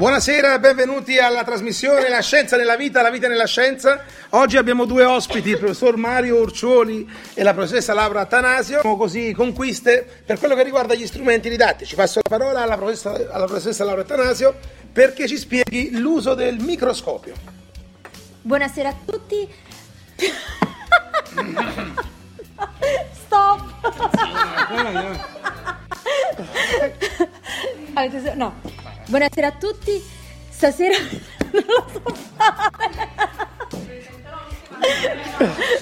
Buonasera, 0.00 0.58
benvenuti 0.58 1.18
alla 1.18 1.44
trasmissione 1.44 2.08
La 2.08 2.22
scienza 2.22 2.56
nella 2.56 2.74
vita, 2.74 3.02
la 3.02 3.10
vita 3.10 3.28
nella 3.28 3.44
scienza. 3.44 4.02
Oggi 4.30 4.56
abbiamo 4.56 4.86
due 4.86 5.04
ospiti, 5.04 5.50
il 5.50 5.58
professor 5.58 5.98
Mario 5.98 6.40
Orciuoli 6.40 7.06
e 7.34 7.42
la 7.42 7.52
professoressa 7.52 7.92
Laura 7.92 8.20
Atanasio. 8.20 8.80
Siamo 8.80 8.96
così 8.96 9.34
conquiste 9.34 10.22
per 10.24 10.38
quello 10.38 10.54
che 10.54 10.62
riguarda 10.62 10.94
gli 10.94 11.06
strumenti 11.06 11.50
didattici. 11.50 11.96
Passo 11.96 12.22
la 12.22 12.30
parola 12.34 12.62
alla 12.62 12.78
professoressa, 12.78 13.30
alla 13.30 13.44
professoressa 13.44 13.84
Laura 13.84 14.00
Atanasio 14.00 14.56
perché 14.90 15.28
ci 15.28 15.36
spieghi 15.36 15.90
l'uso 15.98 16.32
del 16.32 16.56
microscopio. 16.60 17.34
Buonasera 18.40 18.88
a 18.88 18.94
tutti. 19.04 19.46
Stop. 23.26 23.60
No. 28.34 28.69
Buonasera 29.10 29.48
a 29.48 29.52
tutti. 29.58 30.00
Stasera 30.48 30.94
non 31.50 31.64
lo 31.66 31.86
so 31.92 32.14
fare. 32.36 33.08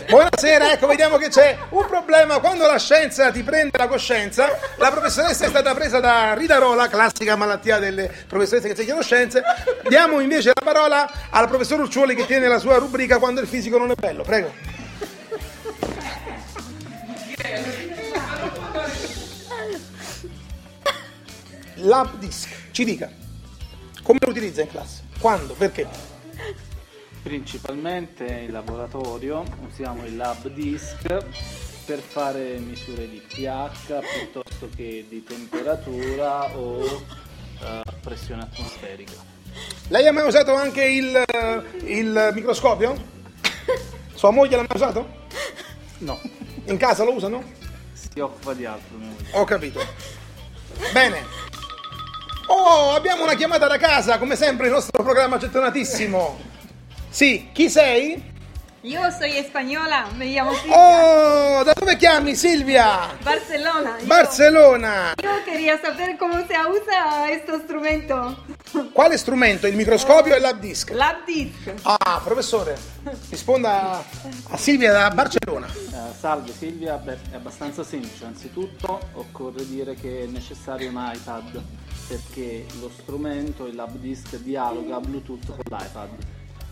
Buonasera, 0.08 0.72
ecco, 0.72 0.86
vediamo 0.86 1.18
che 1.18 1.28
c'è 1.28 1.58
un 1.68 1.84
problema. 1.86 2.38
Quando 2.38 2.66
la 2.66 2.78
scienza 2.78 3.30
ti 3.30 3.42
prende 3.42 3.76
la 3.76 3.86
coscienza, 3.86 4.48
la 4.76 4.90
professoressa 4.90 5.44
è 5.44 5.48
stata 5.48 5.74
presa 5.74 6.00
da 6.00 6.32
ridarola, 6.32 6.88
classica 6.88 7.36
malattia 7.36 7.78
delle 7.78 8.10
professoresse 8.26 8.68
che 8.68 8.72
insegnano 8.72 9.02
scienze. 9.02 9.42
Diamo 9.86 10.20
invece 10.20 10.52
la 10.54 10.64
parola 10.64 11.10
al 11.28 11.48
professor 11.48 11.80
Urciuoli 11.80 12.14
che 12.14 12.24
tiene 12.24 12.48
la 12.48 12.58
sua 12.58 12.78
rubrica 12.78 13.18
Quando 13.18 13.42
il 13.42 13.46
fisico 13.46 13.76
non 13.76 13.90
è 13.90 13.94
bello. 13.94 14.22
Prego. 14.22 14.54
Lab 21.80 22.18
disk, 22.18 22.48
ci 22.78 22.84
dica. 22.84 23.10
Come 24.04 24.20
lo 24.22 24.30
utilizza 24.30 24.60
in 24.60 24.68
classe? 24.68 25.02
Quando? 25.18 25.54
Perché? 25.54 25.84
Principalmente 27.24 28.24
in 28.24 28.52
laboratorio 28.52 29.42
usiamo 29.68 30.04
il 30.06 30.14
lab 30.14 30.46
disk 30.46 31.02
per 31.84 31.98
fare 31.98 32.56
misure 32.58 33.08
di 33.08 33.20
pH 33.26 33.98
piuttosto 34.20 34.68
che 34.76 35.04
di 35.08 35.24
temperatura 35.24 36.56
o 36.56 36.84
eh, 36.84 37.82
pressione 38.00 38.42
atmosferica. 38.42 39.24
Lei 39.88 40.06
ha 40.06 40.12
mai 40.12 40.28
usato 40.28 40.54
anche 40.54 40.84
il, 40.84 41.24
il 41.82 42.30
microscopio? 42.32 42.94
Sua 44.14 44.30
moglie 44.30 44.54
l'ha 44.54 44.66
mai 44.68 44.76
usato? 44.76 45.26
No, 45.98 46.20
In 46.66 46.76
casa 46.76 47.02
lo 47.02 47.12
usano? 47.12 47.42
si 47.92 48.20
occupa 48.20 48.54
di 48.54 48.64
altro. 48.64 48.96
Ho 49.32 49.42
capito. 49.42 49.80
Bene. 50.92 51.47
Oh, 52.70 52.92
abbiamo 52.94 53.22
una 53.22 53.34
chiamata 53.34 53.66
da 53.66 53.78
casa, 53.78 54.18
come 54.18 54.36
sempre 54.36 54.66
il 54.66 54.72
nostro 54.72 55.02
programma 55.02 55.38
gettonatissimo. 55.38 56.38
Sì, 57.08 57.48
chi 57.50 57.70
sei? 57.70 58.22
Yo 58.82 59.10
soy 59.10 59.38
española, 59.38 60.04
me 60.14 60.26
llamo 60.26 60.52
Silvia. 60.52 60.76
Oh, 60.76 61.62
da 61.62 61.72
dove 61.72 61.96
chiami 61.96 62.34
Silvia? 62.36 63.16
Barcelona. 63.22 63.96
Yo- 63.98 64.04
Barcellona. 64.06 65.12
Yo, 65.16 65.30
quería 65.44 65.80
saber 65.80 66.18
cómo 66.18 66.34
se 66.46 66.54
usa 66.68 67.30
este 67.30 67.54
instrumento. 67.54 68.36
Quale 68.92 69.16
strumento? 69.16 69.66
Il 69.66 69.74
microscopio 69.74 70.34
e 70.34 70.36
il 70.36 70.42
lab 70.42 70.58
disk? 70.60 70.90
Lab 70.90 71.24
disc. 71.24 71.72
Ah, 71.84 72.20
professore, 72.22 72.76
risponda 73.30 74.04
a 74.50 74.56
Silvia 74.58 74.92
da 74.92 75.08
Barcellona. 75.10 75.66
Eh, 75.66 76.14
salve 76.20 76.52
Silvia, 76.52 76.96
beh, 76.96 77.16
è 77.32 77.34
abbastanza 77.36 77.82
semplice. 77.82 78.26
Anzitutto 78.26 79.00
occorre 79.14 79.66
dire 79.66 79.94
che 79.94 80.24
è 80.24 80.26
necessario 80.26 80.90
un 80.90 81.10
iPad 81.14 81.62
perché 82.08 82.64
lo 82.80 82.90
strumento, 82.90 83.66
il 83.66 83.74
lab 83.74 83.94
disk, 83.96 84.36
dialoga 84.36 84.98
Bluetooth 84.98 85.46
con 85.46 85.60
l'iPad. 85.64 86.08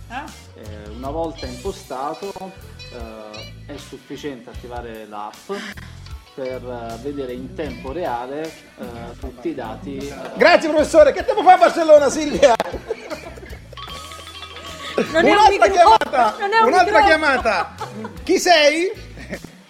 Eh, 0.09 0.89
una 0.97 1.11
volta 1.11 1.47
impostato 1.47 2.33
eh, 2.93 3.73
è 3.73 3.77
sufficiente 3.77 4.51
attivare 4.51 5.05
l'app 5.07 5.51
per 6.35 6.63
eh, 6.65 7.03
vedere 7.03 7.33
in 7.33 7.55
tempo 7.55 7.93
reale 7.93 8.45
eh, 8.79 9.19
tutti 9.19 9.49
i 9.49 9.55
dati. 9.55 10.13
Grazie 10.37 10.69
professore, 10.71 11.13
che 11.13 11.25
tempo 11.25 11.43
fa 11.43 11.55
a 11.55 11.59
Barcellona 11.59 12.09
Silvia? 12.09 12.55
Non 15.13 15.25
un 15.25 15.31
Un'altra 15.31 15.69
chiamata, 15.69 16.37
un 16.39 16.67
un'altra 16.69 17.01
microfono. 17.01 17.07
chiamata. 17.07 17.75
Chi 18.23 18.39
sei? 18.39 18.91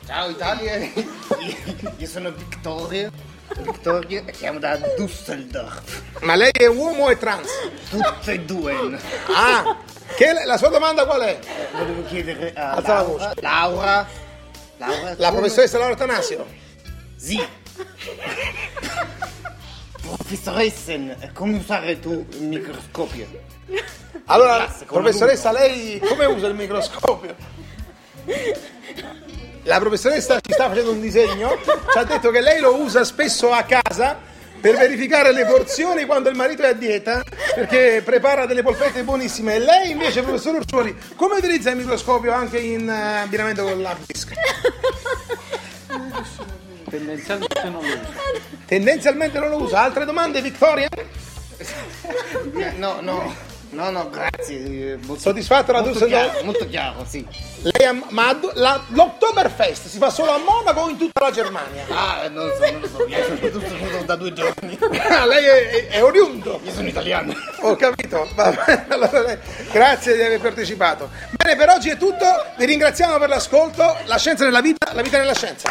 Ciao 0.07 0.31
Italia, 0.31 0.77
io 1.99 2.07
sono 2.07 2.31
Vittorio, 2.31 3.11
Vittorio 3.59 4.23
e 4.25 4.31
chiamo 4.31 4.61
da 4.61 4.79
Düsseldorf, 4.97 6.03
Ma 6.21 6.37
lei 6.37 6.53
è 6.53 6.67
uomo 6.67 7.11
e 7.11 7.19
trans? 7.19 7.49
tutte 7.91 8.33
e 8.33 8.41
due. 8.41 9.01
Ah, 9.35 9.79
che 10.15 10.33
la 10.45 10.57
sua 10.59 10.69
domanda 10.69 11.05
qual 11.05 11.23
è? 11.23 11.39
Volevo 11.73 12.05
chiedere 12.05 12.53
a 12.55 12.75
Alza 12.75 12.93
la 12.95 13.03
Laura, 13.03 13.35
Laura, 13.41 14.07
Laura 14.77 15.15
La 15.17 15.31
professoressa 15.33 15.79
Laura 15.79 15.97
Tanasio. 15.97 16.47
Sì. 17.17 17.45
Professoressen, 20.03 21.31
come 21.35 21.57
usare 21.57 21.99
tu 21.99 22.25
il 22.31 22.43
microscopio? 22.43 23.27
Allora, 24.27 24.67
con 24.87 25.03
professoressa, 25.03 25.51
lei 25.51 25.99
come 25.99 26.27
usa 26.27 26.47
il 26.47 26.55
microscopio? 26.55 27.35
La 29.67 29.81
professoressa 29.81 30.39
ci 30.41 30.53
sta 30.53 30.69
facendo 30.69 30.93
un 30.93 31.01
disegno, 31.01 31.59
ci 31.91 31.99
ha 31.99 32.05
detto 32.05 32.31
che 32.31 32.41
lei 32.41 32.61
lo 32.61 32.77
usa 32.77 33.03
spesso 33.03 33.51
a 33.51 33.65
casa 33.65 34.17
per 34.61 34.77
verificare 34.77 35.33
le 35.33 35.45
porzioni 35.45 36.05
quando 36.05 36.29
il 36.29 36.37
marito 36.37 36.63
è 36.63 36.69
a 36.69 36.73
dieta, 36.73 37.25
perché 37.53 38.01
prepara 38.05 38.47
delle 38.47 38.63
polpette 38.63 39.03
buonissime. 39.03 39.57
E 39.57 39.59
lei 39.59 39.91
invece, 39.91 40.23
professor 40.23 40.55
Urciuoli, 40.55 40.97
come 41.17 41.35
utilizza 41.39 41.71
il 41.71 41.79
microscopio 41.79 42.33
anche 42.33 42.59
in 42.59 42.89
eh, 42.89 43.23
abbinamento 43.23 43.65
con 43.65 43.83
l'hard 43.83 44.05
disk? 44.07 44.35
tendenzialmente 46.89 47.65
non 47.65 47.73
lo 47.73 47.79
uso. 47.81 48.01
Tendenzialmente 48.67 49.39
non 49.41 49.51
lo 49.51 49.57
usa. 49.63 49.83
Altre 49.83 50.05
domande, 50.05 50.41
Vittoria? 50.43 50.89
No, 52.77 53.01
no, 53.01 53.35
no, 53.71 53.91
no, 53.91 54.11
grazie. 54.11 54.93
eh, 54.93 54.97
Molto, 55.05 55.21
Soddisfatto 55.23 55.73
la 55.73 55.83
molto 55.83 56.07
chiaro, 56.07 56.43
molto 56.45 56.67
chiaro, 56.69 57.05
sì. 57.09 57.27
Lei 57.63 57.87
ha- 57.87 57.97
ma 58.11 58.39
la- 58.55 58.83
l'Oktoberfest 58.89 59.87
si 59.89 59.99
fa 59.99 60.11
solo 60.11 60.33
a 60.33 60.39
Monaco 60.39 60.81
o 60.81 60.89
in 60.89 60.97
tutta 60.99 61.25
la 61.25 61.31
Germania? 61.31 61.85
Ah, 61.91 62.29
non 62.29 62.47
lo 62.47 62.55
so, 62.55 62.71
non 62.71 62.81
lo 62.81 62.87
so, 62.89 63.07
io 63.07 63.25
sono 63.25 63.39
tutto 63.39 63.61
solo 63.61 64.03
da 64.05 64.17
due 64.17 64.33
giorni. 64.33 64.79
Ah, 65.09 65.25
lei 65.27 65.45
è, 65.45 65.69
è, 65.71 65.87
è 65.89 66.05
oriundo. 66.05 66.61
Io 66.65 66.73
sono 66.73 66.87
italiano. 66.89 67.33
Ho 67.61 67.75
capito. 67.77 68.29
Va 68.35 68.51
bene, 68.53 68.85
allora 68.91 69.39
grazie 69.73 70.15
di 70.17 70.23
aver 70.23 70.41
partecipato. 70.41 71.11
Bene, 71.31 71.57
per 71.57 71.69
oggi 71.71 71.89
è 71.91 71.97
tutto. 71.97 72.25
Vi 72.57 72.65
ringraziamo 72.65 73.19
per 73.19 73.29
l'ascolto. 73.29 73.97
La 74.05 74.19
scienza 74.19 74.45
nella 74.45 74.61
vita, 74.61 74.93
la 74.93 75.03
vita 75.03 75.19
nella 75.19 75.35
scienza. 75.35 75.71